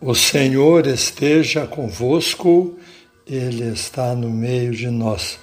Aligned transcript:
O 0.00 0.14
Senhor 0.14 0.86
esteja 0.86 1.66
convosco, 1.66 2.78
Ele 3.26 3.64
está 3.72 4.14
no 4.14 4.30
meio 4.30 4.70
de 4.70 4.88
nós. 4.88 5.40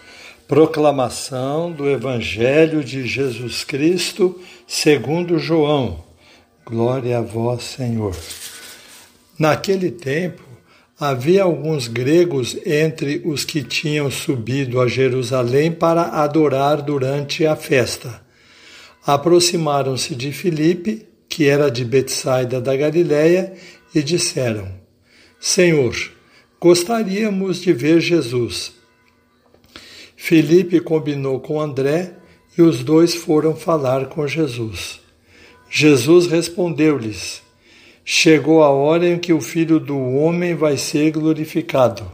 Proclamação 0.47 1.74
do 1.74 1.89
Evangelho 1.89 2.81
de 2.81 3.05
Jesus 3.05 3.65
Cristo, 3.65 4.39
segundo 4.65 5.38
João. 5.38 6.05
Glória 6.65 7.18
a 7.18 7.21
vós, 7.21 7.63
Senhor. 7.63 8.15
Naquele 9.38 9.91
tempo, 9.91 10.41
havia 10.97 11.44
alguns 11.44 11.90
gregos 11.90 12.56
entre 12.65 13.22
os 13.26 13.44
que 13.44 13.62
tinham 13.62 14.10
subido 14.10 14.79
a 14.79 14.87
Jerusalém 14.87 15.69
para 15.69 16.03
adorar 16.03 16.81
durante 16.81 17.45
a 17.45 17.58
festa. 17.58 18.22
Aproximaram-se 19.05 20.16
de 20.16 20.31
Filipe, 20.31 21.05
que 21.27 21.49
era 21.49 21.70
de 21.70 21.84
Betsaida 21.84 22.62
da 22.62 22.73
Galiléia, 22.77 23.53
e 23.95 24.03
disseram: 24.03 24.67
Senhor, 25.39 25.95
gostaríamos 26.59 27.62
de 27.62 27.72
ver 27.72 28.02
Jesus. 28.02 28.73
Felipe 30.17 30.81
combinou 30.81 31.40
com 31.40 31.62
André 31.62 32.17
e 32.58 32.62
os 32.62 32.84
dois 32.84 33.16
foram 33.16 33.55
falar 33.55 34.08
com 34.08 34.27
Jesus. 34.27 35.00
Jesus 35.70 36.27
respondeu-lhes: 36.27 37.41
Chegou 38.03 38.62
a 38.62 38.70
hora 38.70 39.08
em 39.08 39.17
que 39.17 39.31
o 39.31 39.39
Filho 39.39 39.80
do 39.80 39.98
Homem 39.98 40.53
vai 40.53 40.77
ser 40.77 41.12
glorificado. 41.12 42.12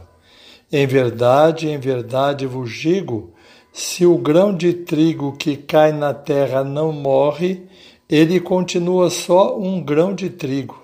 Em 0.70 0.86
verdade, 0.86 1.68
em 1.68 1.78
verdade 1.78 2.46
vos 2.46 2.72
digo: 2.72 3.34
se 3.72 4.06
o 4.06 4.16
grão 4.16 4.56
de 4.56 4.72
trigo 4.72 5.36
que 5.36 5.56
cai 5.56 5.92
na 5.92 6.14
terra 6.14 6.62
não 6.62 6.92
morre, 6.92 7.62
ele 8.08 8.38
continua 8.38 9.10
só 9.10 9.58
um 9.58 9.82
grão 9.82 10.14
de 10.14 10.30
trigo 10.30 10.81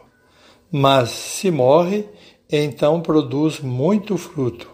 mas 0.70 1.10
se 1.10 1.50
morre, 1.50 2.06
então 2.50 3.00
produz 3.00 3.60
muito 3.60 4.16
fruto. 4.16 4.68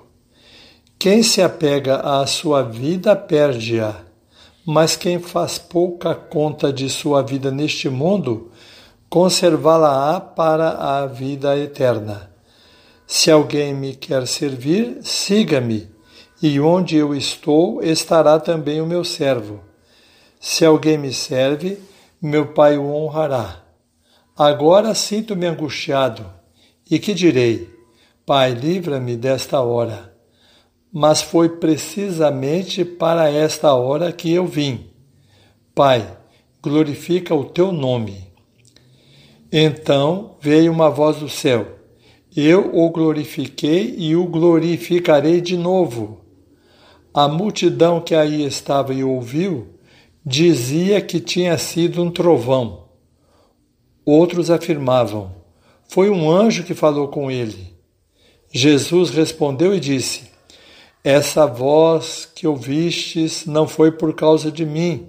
Quem 0.99 1.23
se 1.23 1.43
apega 1.43 1.97
à 1.97 2.27
sua 2.27 2.63
vida 2.63 3.15
perde-a, 3.15 3.97
mas 4.65 4.97
quem 4.97 5.19
faz 5.19 5.59
pouca 5.59 6.15
conta 6.15 6.73
de 6.73 6.89
sua 6.89 7.23
vida 7.23 7.51
neste 7.51 7.89
mundo, 7.89 8.51
conservá-la-á 9.11 10.21
para 10.21 10.71
a 10.71 11.07
vida 11.07 11.59
eterna. 11.59 12.31
Se 13.07 13.31
alguém 13.31 13.75
me 13.75 13.95
quer 13.95 14.27
servir, 14.27 14.99
siga-me, 15.03 15.89
e 16.43 16.59
onde 16.59 16.97
eu 16.97 17.15
estou 17.15 17.83
estará 17.83 18.41
também 18.41 18.81
o 18.81 18.87
meu 18.87 19.05
servo. 19.05 19.61
Se 20.41 20.65
alguém 20.65 20.99
me 20.99 21.13
serve, 21.13 21.79
meu 22.21 22.53
Pai 22.53 22.79
o 22.79 22.87
honrará. 22.87 23.64
Agora 24.37 24.97
sinto-me 24.97 25.47
angustiado. 25.47 26.27
E 26.91 26.99
que 26.99 27.15
direi? 27.15 27.71
Pai, 28.27 28.53
livra-me 28.53 29.17
desta 29.17 29.61
hora. 29.61 30.13
Mas 30.93 31.23
foi 31.23 31.51
precisamente 31.51 32.85
para 32.85 33.31
esta 33.31 33.73
hora 33.75 34.11
que 34.11 34.33
eu 34.33 34.45
vim. 34.45 34.91
Pai, 35.73 36.19
glorifica 36.61 37.33
o 37.33 37.45
teu 37.45 37.71
nome. 37.71 38.27
Então 39.53 40.35
veio 40.41 40.73
uma 40.73 40.91
voz 40.91 41.19
do 41.19 41.29
céu. 41.29 41.79
Eu 42.37 42.75
o 42.75 42.91
glorifiquei 42.91 43.95
e 43.97 44.17
o 44.17 44.27
glorificarei 44.27 45.41
de 45.41 45.57
novo. 45.57 46.25
A 47.15 47.29
multidão 47.29 48.01
que 48.01 48.17
aí 48.17 48.45
estava 48.45 48.93
e 48.93 49.05
ouviu 49.05 49.69
dizia 50.27 51.01
que 51.01 51.21
tinha 51.21 51.57
sido 51.57 52.03
um 52.03 52.11
trovão. 52.11 52.84
Outros 54.05 54.51
afirmavam: 54.51 55.35
Foi 55.89 56.11
um 56.11 56.31
anjo 56.31 56.63
que 56.63 56.75
falou 56.75 57.09
com 57.09 57.31
ele. 57.31 57.75
Jesus 58.53 59.11
respondeu 59.11 59.75
e 59.75 59.81
disse: 59.81 60.31
Essa 61.03 61.47
voz 61.47 62.31
que 62.35 62.47
ouvistes 62.47 63.47
não 63.47 63.67
foi 63.67 63.91
por 63.91 64.15
causa 64.15 64.53
de 64.53 64.67
mim, 64.67 65.09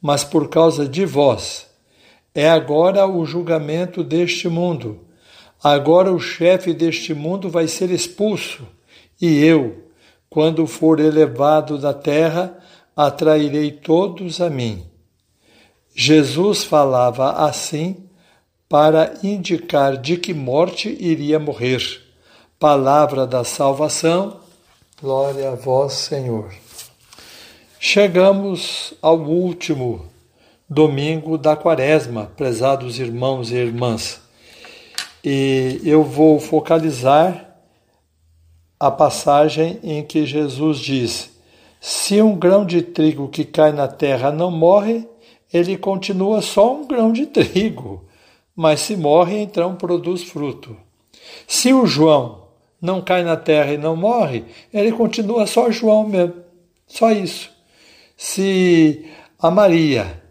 mas 0.00 0.22
por 0.22 0.48
causa 0.48 0.88
de 0.88 1.04
vós. 1.04 1.66
É 2.34 2.48
agora 2.48 3.06
o 3.06 3.24
julgamento 3.24 4.04
deste 4.04 4.48
mundo. 4.48 5.00
Agora 5.62 6.12
o 6.12 6.20
chefe 6.20 6.72
deste 6.72 7.12
mundo 7.12 7.48
vai 7.48 7.66
ser 7.66 7.90
expulso, 7.90 8.66
e 9.20 9.42
eu, 9.42 9.88
quando 10.30 10.66
for 10.66 11.00
elevado 11.00 11.78
da 11.78 11.94
terra, 11.94 12.56
atrairei 12.94 13.72
todos 13.72 14.40
a 14.40 14.48
mim. 14.48 14.84
Jesus 15.94 16.62
falava 16.62 17.32
assim 17.32 18.05
para 18.68 19.14
indicar 19.22 19.96
de 19.96 20.16
que 20.16 20.34
morte 20.34 20.88
iria 21.00 21.38
morrer. 21.38 21.80
Palavra 22.58 23.26
da 23.26 23.44
salvação, 23.44 24.40
glória 25.00 25.50
a 25.50 25.54
vós, 25.54 25.92
Senhor. 25.92 26.52
Chegamos 27.78 28.94
ao 29.00 29.18
último 29.18 30.06
domingo 30.68 31.38
da 31.38 31.54
quaresma, 31.54 32.32
prezados 32.36 32.98
irmãos 32.98 33.52
e 33.52 33.54
irmãs, 33.54 34.20
e 35.22 35.80
eu 35.84 36.02
vou 36.02 36.40
focalizar 36.40 37.46
a 38.80 38.90
passagem 38.90 39.78
em 39.82 40.02
que 40.02 40.26
Jesus 40.26 40.78
diz: 40.78 41.30
Se 41.80 42.20
um 42.20 42.34
grão 42.36 42.64
de 42.64 42.82
trigo 42.82 43.28
que 43.28 43.44
cai 43.44 43.72
na 43.72 43.86
terra 43.86 44.32
não 44.32 44.50
morre, 44.50 45.06
ele 45.52 45.76
continua 45.76 46.42
só 46.42 46.74
um 46.74 46.86
grão 46.86 47.12
de 47.12 47.26
trigo 47.26 48.06
mas 48.56 48.80
se 48.80 48.96
morre, 48.96 49.38
então 49.38 49.76
produz 49.76 50.22
fruto. 50.22 50.74
Se 51.46 51.72
o 51.72 51.86
João 51.86 52.48
não 52.80 53.02
cai 53.02 53.22
na 53.22 53.36
terra 53.36 53.72
e 53.72 53.78
não 53.78 53.94
morre, 53.94 54.44
ele 54.72 54.90
continua 54.92 55.46
só 55.46 55.70
João 55.70 56.08
mesmo, 56.08 56.34
só 56.86 57.10
isso. 57.10 57.50
Se 58.16 59.04
a 59.38 59.50
Maria 59.50 60.22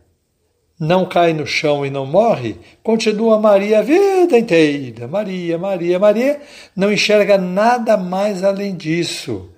não 0.79 1.05
cai 1.05 1.33
no 1.33 1.45
chão 1.45 1.85
e 1.85 1.89
não 1.89 2.05
morre, 2.05 2.57
continua 2.83 3.39
Maria 3.39 3.79
a 3.79 3.81
vida 3.81 4.37
inteira. 4.37 5.07
Maria, 5.07 5.57
Maria, 5.57 5.99
Maria, 5.99 6.41
não 6.75 6.91
enxerga 6.91 7.37
nada 7.37 7.95
mais 7.95 8.43
além 8.43 8.75
disso. 8.75 9.49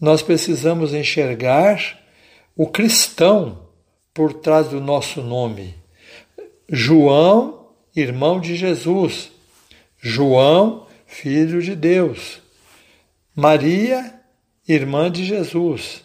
Nós 0.00 0.22
precisamos 0.22 0.92
enxergar 0.92 1.98
o 2.56 2.66
cristão 2.66 3.60
por 4.12 4.34
trás 4.34 4.68
do 4.68 4.80
nosso 4.80 5.22
nome. 5.22 5.74
João 6.68 7.61
irmão 7.94 8.40
de 8.40 8.56
Jesus, 8.56 9.30
João, 9.98 10.86
filho 11.06 11.62
de 11.62 11.74
Deus, 11.74 12.40
Maria, 13.34 14.14
irmã 14.66 15.10
de 15.10 15.24
Jesus, 15.24 16.02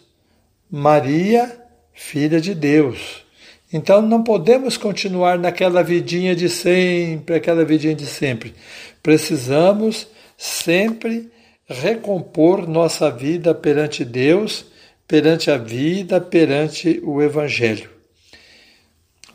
Maria, 0.70 1.60
filha 1.92 2.40
de 2.40 2.54
Deus. 2.54 3.24
Então 3.72 4.00
não 4.00 4.22
podemos 4.22 4.76
continuar 4.76 5.38
naquela 5.38 5.82
vidinha 5.82 6.34
de 6.34 6.48
sempre, 6.48 7.34
aquela 7.36 7.64
vidinha 7.64 7.94
de 7.94 8.06
sempre. 8.06 8.54
Precisamos 9.02 10.08
sempre 10.36 11.30
recompor 11.66 12.66
nossa 12.66 13.10
vida 13.10 13.54
perante 13.54 14.04
Deus, 14.04 14.64
perante 15.06 15.50
a 15.50 15.58
vida, 15.58 16.20
perante 16.20 17.00
o 17.04 17.20
Evangelho. 17.20 17.97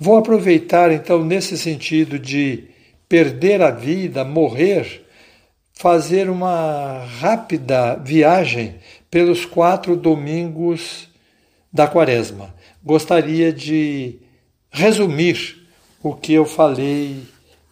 Vou 0.05 0.17
aproveitar 0.17 0.91
então 0.91 1.23
nesse 1.23 1.57
sentido 1.57 2.19
de 2.19 2.65
perder 3.07 3.61
a 3.61 3.71
vida, 3.71 4.25
morrer, 4.25 5.05
fazer 5.71 6.29
uma 6.29 7.05
rápida 7.21 7.95
viagem 7.95 8.75
pelos 9.09 9.45
quatro 9.45 9.95
domingos 9.95 11.07
da 11.71 11.87
Quaresma. 11.87 12.53
Gostaria 12.83 13.53
de 13.53 14.19
resumir 14.69 15.69
o 16.03 16.13
que 16.13 16.33
eu 16.33 16.43
falei 16.43 17.23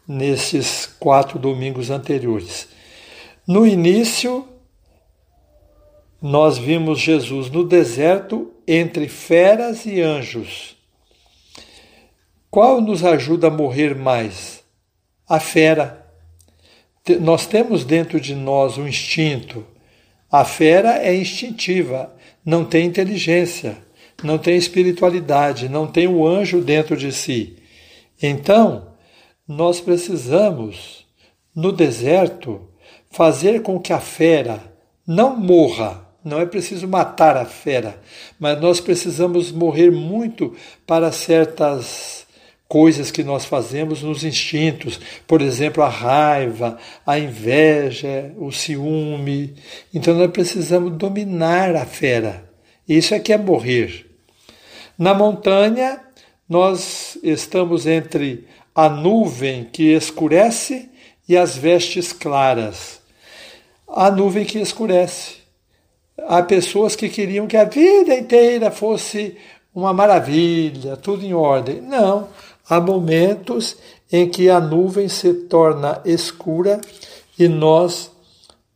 nesses 0.08 0.86
quatro 0.86 1.38
domingos 1.38 1.90
anteriores. 1.90 2.70
No 3.46 3.68
início, 3.68 4.48
nós 6.22 6.58
vimos 6.58 6.98
Jesus 6.98 7.50
no 7.50 7.66
deserto 7.66 8.54
entre 8.66 9.10
feras 9.10 9.86
e 9.86 10.00
anjos 10.00 10.80
qual 12.52 12.82
nos 12.82 13.06
ajuda 13.06 13.48
a 13.48 13.50
morrer 13.50 13.96
mais? 13.96 14.62
A 15.28 15.40
fera. 15.40 16.06
Nós 17.22 17.48
temos 17.48 17.86
dentro 17.86 18.20
de 18.20 18.36
nós 18.36 18.78
um 18.78 18.86
instinto. 18.86 19.66
A 20.30 20.44
fera 20.44 20.98
é 20.98 21.16
instintiva, 21.16 22.14
não 22.46 22.66
tem 22.66 22.86
inteligência, 22.86 23.78
não 24.22 24.38
tem 24.38 24.58
espiritualidade, 24.58 25.70
não 25.70 25.88
tem 25.88 26.08
o 26.08 26.28
anjo 26.28 26.62
dentro 26.62 26.98
de 26.98 27.14
si. 27.14 27.58
Então, 28.22 28.90
nós 29.48 29.80
precisamos, 29.80 31.06
no 31.56 31.72
deserto, 31.72 32.68
fazer 33.10 33.62
com 33.62 33.80
que 33.80 33.94
a 33.94 34.00
fera 34.00 34.62
não 35.08 35.38
morra. 35.38 36.06
Não 36.24 36.40
é 36.40 36.46
preciso 36.46 36.88
matar 36.88 37.36
a 37.36 37.46
fera, 37.46 38.00
mas 38.40 38.62
nós 38.62 38.80
precisamos 38.80 39.52
morrer 39.52 39.90
muito 39.90 40.56
para 40.86 41.12
certas 41.12 42.28
coisas 42.72 43.12
que 43.12 43.22
nós 43.22 43.44
fazemos 43.44 44.02
nos 44.02 44.24
instintos, 44.24 44.98
por 45.28 45.42
exemplo, 45.42 45.84
a 45.84 45.90
raiva, 45.90 46.78
a 47.06 47.20
inveja, 47.20 48.34
o 48.38 48.50
ciúme. 48.50 49.56
Então 49.94 50.14
nós 50.16 50.32
precisamos 50.32 50.94
dominar 50.94 51.76
a 51.76 51.86
fera. 51.86 52.50
Isso 52.88 53.14
é 53.14 53.20
que 53.20 53.34
é 53.34 53.38
morrer. 53.38 54.10
Na 54.98 55.14
montanha, 55.14 56.00
nós 56.48 57.18
estamos 57.22 57.86
entre 57.86 58.48
a 58.74 58.88
nuvem 58.88 59.66
que 59.66 59.92
escurece 59.92 60.90
e 61.28 61.36
as 61.36 61.58
vestes 61.58 62.14
claras. 62.14 63.02
A 63.86 64.10
nuvem 64.10 64.46
que 64.46 64.60
escurece. 64.60 65.40
Há 66.18 66.42
pessoas 66.42 66.96
que 66.96 67.10
queriam 67.10 67.48
que 67.48 67.58
a 67.58 67.66
vida 67.66 68.16
inteira 68.16 68.72
fosse 68.72 69.36
uma 69.74 69.94
maravilha, 69.94 70.98
tudo 70.98 71.26
em 71.26 71.34
ordem. 71.34 71.82
Não, 71.82 72.28
há 72.72 72.80
momentos 72.80 73.76
em 74.10 74.30
que 74.30 74.50
a 74.50 74.62
nuvem 74.62 75.10
se 75.10 75.34
torna 75.34 76.02
escura 76.06 76.80
e 77.38 77.46
nós 77.50 78.10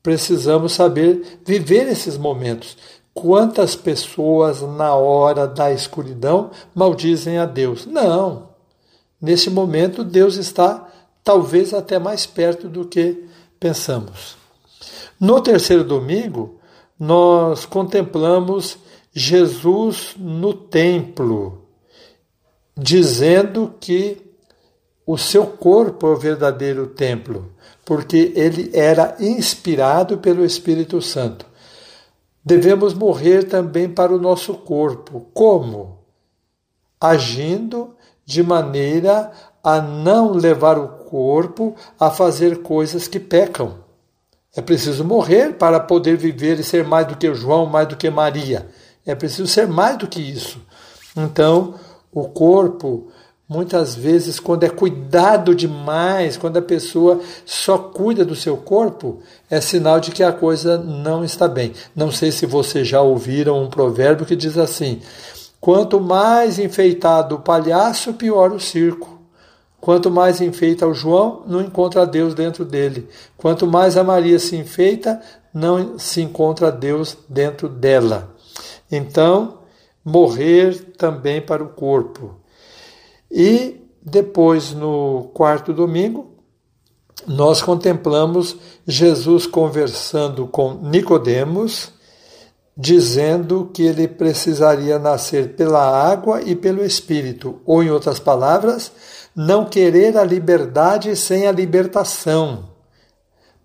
precisamos 0.03 0.73
saber 0.73 1.39
viver 1.45 1.87
esses 1.87 2.17
momentos. 2.17 2.77
Quantas 3.13 3.73
pessoas, 3.73 4.61
na 4.61 4.93
hora 4.95 5.47
da 5.47 5.71
escuridão, 5.71 6.51
maldizem 6.75 7.37
a 7.37 7.45
Deus? 7.45 7.85
Não. 7.85 8.49
Nesse 9.21 9.49
momento, 9.49 10.03
Deus 10.03 10.35
está 10.35 10.89
talvez 11.23 11.73
até 11.73 11.97
mais 11.97 12.25
perto 12.25 12.67
do 12.67 12.83
que 12.83 13.23
pensamos. 13.57 14.35
No 15.17 15.39
terceiro 15.39 15.85
domingo, 15.85 16.59
nós 16.99 17.65
contemplamos 17.65 18.77
Jesus 19.13 20.15
no 20.19 20.53
templo, 20.53 21.64
dizendo 22.77 23.73
que 23.79 24.21
o 25.05 25.17
seu 25.17 25.45
corpo 25.45 26.07
é 26.07 26.09
o 26.11 26.17
verdadeiro 26.17 26.87
templo, 26.87 27.53
porque 27.85 28.33
ele 28.35 28.71
era 28.73 29.15
inspirado 29.19 30.17
pelo 30.17 30.43
Espírito 30.43 31.01
Santo. 31.01 31.45
Devemos 32.43 32.93
morrer 32.93 33.43
também 33.43 33.89
para 33.89 34.13
o 34.13 34.19
nosso 34.19 34.53
corpo. 34.53 35.27
Como? 35.33 35.99
Agindo 36.99 37.95
de 38.25 38.41
maneira 38.43 39.31
a 39.63 39.81
não 39.81 40.33
levar 40.33 40.77
o 40.77 40.87
corpo 40.87 41.75
a 41.99 42.09
fazer 42.09 42.61
coisas 42.61 43.07
que 43.07 43.19
pecam. 43.19 43.79
É 44.55 44.61
preciso 44.61 45.03
morrer 45.03 45.53
para 45.53 45.79
poder 45.79 46.17
viver 46.17 46.59
e 46.59 46.63
ser 46.63 46.83
mais 46.83 47.07
do 47.07 47.17
que 47.17 47.33
João, 47.33 47.65
mais 47.65 47.87
do 47.87 47.97
que 47.97 48.09
Maria. 48.09 48.69
É 49.05 49.13
preciso 49.13 49.47
ser 49.47 49.67
mais 49.67 49.97
do 49.97 50.07
que 50.07 50.19
isso. 50.19 50.61
Então, 51.15 51.75
o 52.15 52.29
corpo, 52.29 53.09
muitas 53.47 53.93
vezes, 53.93 54.39
quando 54.39 54.63
é 54.63 54.69
cuidado 54.69 55.53
demais, 55.53 56.37
quando 56.37 56.55
a 56.55 56.61
pessoa 56.61 57.19
só 57.45 57.77
cuida 57.77 58.23
do 58.23 58.35
seu 58.35 58.55
corpo, 58.55 59.19
é 59.49 59.59
sinal 59.59 59.99
de 59.99 60.11
que 60.11 60.23
a 60.23 60.31
coisa 60.31 60.77
não 60.77 61.25
está 61.25 61.45
bem. 61.45 61.73
Não 61.93 62.09
sei 62.09 62.31
se 62.31 62.45
vocês 62.45 62.87
já 62.87 63.01
ouviram 63.01 63.61
um 63.61 63.69
provérbio 63.69 64.25
que 64.25 64.33
diz 64.33 64.57
assim: 64.57 65.01
quanto 65.59 65.99
mais 65.99 66.57
enfeitado 66.57 67.35
o 67.35 67.39
palhaço, 67.39 68.13
pior 68.13 68.53
o 68.53 68.59
circo. 68.61 69.13
Quanto 69.81 70.09
mais 70.09 70.41
enfeita 70.41 70.87
o 70.87 70.93
João, 70.95 71.43
não 71.45 71.61
encontra 71.61 72.07
Deus 72.07 72.33
dentro 72.33 72.65
dele. 72.65 73.07
Quanto 73.37 73.67
mais 73.67 73.97
a 73.97 74.03
Maria 74.03 74.39
se 74.39 74.55
enfeita, 74.55 75.21
não 75.53 75.99
se 75.99 76.21
encontra 76.21 76.71
Deus 76.71 77.15
dentro 77.29 77.69
dela. 77.69 78.33
Então, 78.91 79.64
morrer 80.05 80.93
também 80.97 81.41
para 81.41 81.63
o 81.63 81.69
corpo. 81.69 82.35
E 83.31 83.81
depois, 84.01 84.71
no 84.71 85.31
quarto 85.33 85.73
domingo, 85.73 86.35
nós 87.25 87.61
contemplamos 87.61 88.55
Jesus 88.85 89.47
conversando 89.47 90.45
com 90.45 90.75
Nicodemos, 90.75 91.91
dizendo 92.77 93.71
que 93.73 93.81
ele 93.81 94.07
precisaria 94.07 94.99
nascer 94.99 95.55
pela 95.55 95.81
água 95.81 96.41
e 96.41 96.55
pelo 96.55 96.85
espírito, 96.85 97.59
ou 97.65 97.81
em 97.81 97.89
outras 97.89 98.19
palavras, 98.19 98.91
não 99.35 99.65
querer 99.65 100.17
a 100.17 100.23
liberdade 100.23 101.15
sem 101.15 101.47
a 101.47 101.51
libertação. 101.51 102.69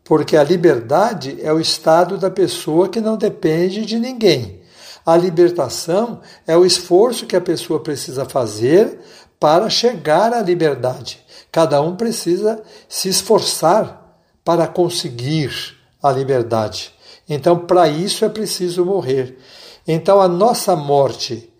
Porque 0.02 0.36
a 0.36 0.42
liberdade 0.42 1.38
é 1.42 1.52
o 1.52 1.60
estado 1.60 2.16
da 2.16 2.30
pessoa 2.30 2.88
que 2.88 3.00
não 3.00 3.16
depende 3.16 3.84
de 3.84 3.98
ninguém. 3.98 4.59
A 5.04 5.16
libertação 5.16 6.20
é 6.46 6.56
o 6.56 6.64
esforço 6.64 7.26
que 7.26 7.36
a 7.36 7.40
pessoa 7.40 7.80
precisa 7.80 8.24
fazer 8.24 8.98
para 9.38 9.70
chegar 9.70 10.32
à 10.32 10.42
liberdade. 10.42 11.24
Cada 11.50 11.80
um 11.80 11.96
precisa 11.96 12.62
se 12.88 13.08
esforçar 13.08 14.18
para 14.44 14.66
conseguir 14.68 15.76
a 16.02 16.12
liberdade. 16.12 16.94
Então, 17.28 17.58
para 17.66 17.88
isso 17.88 18.24
é 18.24 18.28
preciso 18.28 18.84
morrer. 18.84 19.38
Então, 19.86 20.20
a 20.20 20.28
nossa 20.28 20.76
morte 20.76 21.52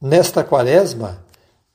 nesta 0.00 0.44
quaresma, 0.44 1.24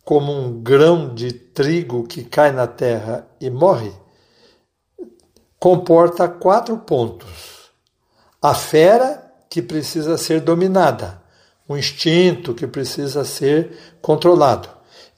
como 0.03 0.31
um 0.31 0.61
grão 0.61 1.13
de 1.13 1.33
trigo 1.33 2.07
que 2.07 2.23
cai 2.23 2.51
na 2.51 2.67
terra 2.67 3.27
e 3.39 3.49
morre, 3.49 3.91
comporta 5.59 6.27
quatro 6.27 6.77
pontos. 6.77 7.71
A 8.41 8.53
fera 8.53 9.24
que 9.49 9.61
precisa 9.61 10.17
ser 10.17 10.41
dominada, 10.41 11.21
um 11.67 11.77
instinto 11.77 12.53
que 12.53 12.67
precisa 12.67 13.23
ser 13.23 13.71
controlado. 14.01 14.69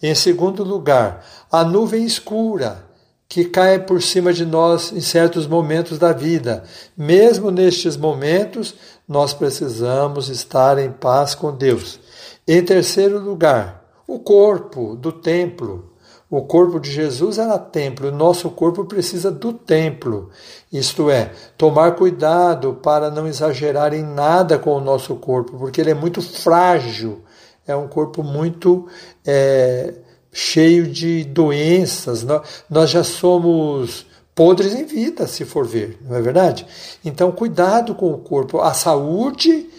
Em 0.02 0.14
segundo 0.14 0.64
lugar, 0.64 1.26
a 1.52 1.64
nuvem 1.64 2.06
escura 2.06 2.86
que 3.28 3.46
cai 3.46 3.80
por 3.80 4.02
cima 4.02 4.32
de 4.32 4.46
nós 4.46 4.92
em 4.92 5.02
certos 5.02 5.46
momentos 5.48 5.98
da 5.98 6.14
vida. 6.14 6.64
Mesmo 6.96 7.52
nestes 7.52 7.98
momentos, 7.98 8.76
nós 9.08 9.34
precisamos 9.34 10.30
estar 10.30 10.78
em 10.78 10.92
paz 10.92 11.36
com 11.36 11.56
Deus. 11.56 12.00
Em 12.48 12.64
terceiro 12.64 13.20
lugar, 13.20 13.84
o 14.08 14.20
corpo 14.20 14.96
do 14.96 15.12
templo 15.12 15.87
o 16.30 16.42
corpo 16.42 16.80
de 16.80 16.92
Jesus 16.92 17.38
era 17.38 17.58
templo, 17.58 18.10
o 18.10 18.12
nosso 18.12 18.50
corpo 18.50 18.84
precisa 18.84 19.32
do 19.32 19.54
templo. 19.54 20.30
Isto 20.72 21.10
é, 21.10 21.32
tomar 21.58 21.96
cuidado 21.96 22.80
para 22.84 23.10
não 23.10 23.28
exagerar 23.28 23.94
em 23.94 24.04
nada 24.04 24.60
com 24.60 24.72
o 24.72 24.82
nosso 24.82 25.16
corpo, 25.16 25.58
porque 25.58 25.80
ele 25.80 25.92
é 25.92 25.94
muito 25.94 26.22
frágil, 26.22 27.22
é 27.66 27.74
um 27.76 27.88
corpo 27.88 28.24
muito 28.24 28.88
é, 29.26 29.94
cheio 30.32 30.88
de 30.88 31.24
doenças. 31.24 32.26
Nós 32.70 32.90
já 32.90 33.06
somos 33.06 34.06
podres 34.36 34.74
em 34.74 34.86
vida, 34.86 35.28
se 35.28 35.46
for 35.46 35.66
ver, 35.66 35.98
não 36.02 36.16
é 36.18 36.22
verdade? 36.22 36.68
Então, 37.04 37.32
cuidado 37.32 37.96
com 37.96 38.12
o 38.12 38.18
corpo. 38.18 38.60
A 38.60 38.74
saúde 38.74 39.70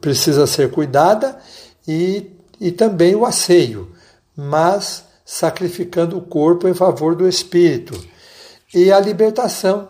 precisa 0.00 0.46
ser 0.46 0.70
cuidada 0.70 1.36
e, 1.86 2.30
e 2.60 2.70
também 2.70 3.14
o 3.16 3.26
asseio, 3.26 3.90
mas 4.36 5.04
sacrificando 5.34 6.16
o 6.16 6.20
corpo 6.20 6.68
em 6.68 6.74
favor 6.74 7.16
do 7.16 7.28
espírito. 7.28 7.92
E 8.72 8.92
a 8.92 9.00
libertação, 9.00 9.88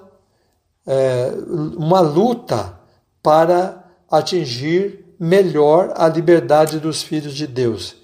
é, 0.86 1.34
uma 1.76 2.00
luta 2.00 2.80
para 3.22 3.84
atingir 4.10 5.04
melhor 5.20 5.92
a 5.96 6.08
liberdade 6.08 6.80
dos 6.80 7.02
filhos 7.02 7.34
de 7.34 7.46
Deus. 7.46 7.94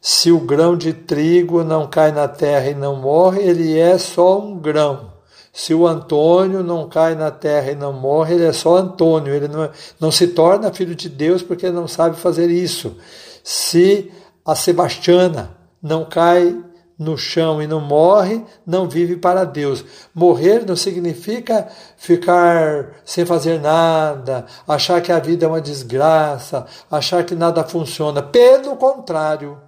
Se 0.00 0.32
o 0.32 0.40
grão 0.40 0.76
de 0.76 0.92
trigo 0.92 1.62
não 1.62 1.86
cai 1.86 2.10
na 2.10 2.26
terra 2.26 2.70
e 2.70 2.74
não 2.74 2.96
morre, 2.96 3.42
ele 3.42 3.78
é 3.78 3.96
só 3.96 4.40
um 4.40 4.58
grão. 4.58 5.12
Se 5.52 5.72
o 5.72 5.86
Antônio 5.86 6.64
não 6.64 6.88
cai 6.88 7.14
na 7.14 7.30
terra 7.30 7.70
e 7.70 7.76
não 7.76 7.92
morre, 7.92 8.34
ele 8.34 8.46
é 8.46 8.52
só 8.52 8.76
Antônio. 8.76 9.32
Ele 9.32 9.46
não, 9.46 9.70
não 10.00 10.10
se 10.10 10.26
torna 10.26 10.72
filho 10.72 10.96
de 10.96 11.08
Deus 11.08 11.42
porque 11.42 11.70
não 11.70 11.86
sabe 11.86 12.16
fazer 12.16 12.50
isso. 12.50 12.96
Se 13.44 14.10
a 14.44 14.56
Sebastiana 14.56 15.56
não 15.80 16.04
cai 16.04 16.56
no 17.02 17.18
chão 17.18 17.60
e 17.60 17.66
não 17.66 17.80
morre, 17.80 18.42
não 18.66 18.88
vive 18.88 19.16
para 19.16 19.44
Deus. 19.44 19.84
Morrer 20.14 20.64
não 20.66 20.76
significa 20.76 21.68
ficar 21.96 23.02
sem 23.04 23.26
fazer 23.26 23.60
nada, 23.60 24.46
achar 24.66 25.02
que 25.02 25.12
a 25.12 25.18
vida 25.18 25.44
é 25.44 25.48
uma 25.48 25.60
desgraça, 25.60 26.66
achar 26.90 27.24
que 27.24 27.34
nada 27.34 27.64
funciona. 27.64 28.22
Pelo 28.22 28.76
contrário, 28.76 29.58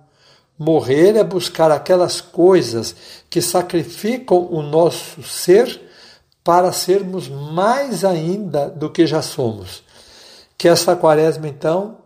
morrer 0.58 1.16
é 1.16 1.24
buscar 1.24 1.70
aquelas 1.70 2.20
coisas 2.20 2.94
que 3.28 3.42
sacrificam 3.42 4.48
o 4.50 4.62
nosso 4.62 5.22
ser 5.22 5.82
para 6.42 6.72
sermos 6.72 7.28
mais 7.28 8.04
ainda 8.04 8.68
do 8.68 8.90
que 8.90 9.06
já 9.06 9.20
somos. 9.20 9.82
Que 10.56 10.68
esta 10.68 10.94
quaresma, 10.94 11.48
então, 11.48 11.98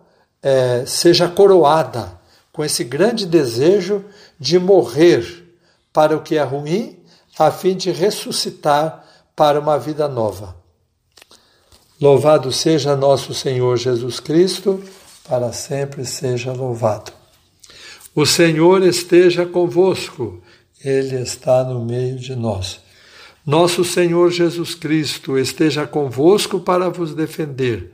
é, 0.42 0.84
seja 0.86 1.28
coroada 1.28 2.17
com 2.58 2.64
esse 2.64 2.82
grande 2.82 3.24
desejo 3.24 4.04
de 4.36 4.58
morrer 4.58 5.46
para 5.92 6.16
o 6.16 6.22
que 6.22 6.36
é 6.36 6.42
ruim, 6.42 6.98
a 7.38 7.52
fim 7.52 7.76
de 7.76 7.92
ressuscitar 7.92 9.04
para 9.36 9.60
uma 9.60 9.78
vida 9.78 10.08
nova. 10.08 10.56
Louvado 12.00 12.50
seja 12.50 12.96
nosso 12.96 13.32
Senhor 13.32 13.76
Jesus 13.76 14.18
Cristo, 14.18 14.82
para 15.28 15.52
sempre 15.52 16.04
seja 16.04 16.52
louvado. 16.52 17.12
O 18.12 18.26
Senhor 18.26 18.82
esteja 18.82 19.46
convosco, 19.46 20.42
Ele 20.84 21.14
está 21.14 21.62
no 21.62 21.84
meio 21.84 22.18
de 22.18 22.34
nós. 22.34 22.80
Nosso 23.46 23.84
Senhor 23.84 24.32
Jesus 24.32 24.74
Cristo 24.74 25.38
esteja 25.38 25.86
convosco 25.86 26.58
para 26.58 26.88
vos 26.88 27.14
defender, 27.14 27.92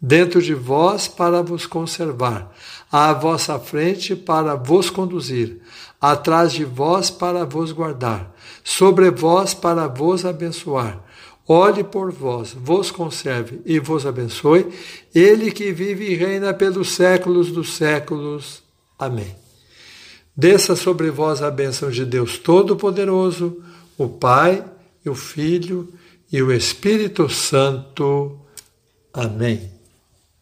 dentro 0.00 0.40
de 0.40 0.54
vós 0.54 1.06
para 1.06 1.42
vos 1.42 1.66
conservar, 1.66 2.54
à 2.90 3.12
vossa 3.12 3.58
frente 3.58 4.16
para 4.16 4.54
vos 4.54 4.88
conduzir, 4.88 5.60
atrás 6.00 6.52
de 6.52 6.64
vós 6.64 7.10
para 7.10 7.44
vos 7.44 7.72
guardar, 7.72 8.34
sobre 8.64 9.10
vós 9.10 9.52
para 9.52 9.86
vos 9.86 10.24
abençoar. 10.24 11.04
Olhe 11.46 11.82
por 11.82 12.12
vós, 12.12 12.54
vos 12.56 12.90
conserve 12.90 13.60
e 13.66 13.80
vos 13.80 14.06
abençoe, 14.06 14.68
Ele 15.14 15.50
que 15.50 15.72
vive 15.72 16.10
e 16.10 16.14
reina 16.14 16.54
pelos 16.54 16.92
séculos 16.92 17.50
dos 17.50 17.74
séculos. 17.74 18.62
Amém. 18.98 19.34
Desça 20.36 20.76
sobre 20.76 21.10
vós 21.10 21.42
a 21.42 21.50
bênção 21.50 21.90
de 21.90 22.04
Deus 22.04 22.38
Todo-Poderoso, 22.38 23.62
o 23.98 24.08
Pai, 24.08 24.64
e 25.04 25.08
o 25.08 25.14
Filho 25.14 25.92
e 26.32 26.42
o 26.42 26.52
Espírito 26.52 27.28
Santo. 27.28 28.38
Amém. 29.12 29.79